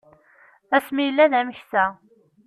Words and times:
Asmi 0.75 1.03
yella 1.05 1.31
d 1.31 1.33
ameksa. 1.39 1.85